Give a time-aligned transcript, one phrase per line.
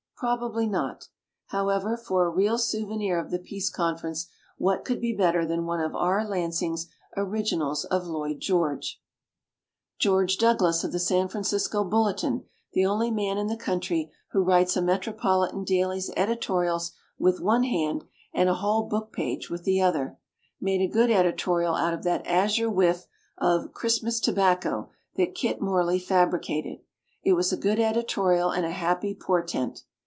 [0.21, 1.07] Probably not.
[1.47, 4.27] How ever, for a real souvenir of the Peace Conference,
[4.59, 6.23] what could be better than one of R.
[6.23, 6.85] Lansing's
[7.17, 9.01] originals of Lloyd George?
[9.01, 12.43] 96 THE BOOKMAN George Douglas of the San Fran cisco "Bulletin",
[12.73, 18.03] the only man in the country who writes a metropolitan daily's editorials with one hand
[18.31, 20.19] and a whole book page with the other,
[20.59, 23.07] made a good editorial out of that azure whiff
[23.39, 26.77] of "Christmas Tobacco" that Kit Morley fabricated.
[27.23, 29.81] It was a good edi torial and a happy portent.